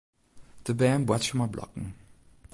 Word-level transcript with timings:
De 0.65 0.73
bern 0.79 1.05
boartsje 1.05 1.35
mei 1.37 1.49
blokken. 1.53 1.87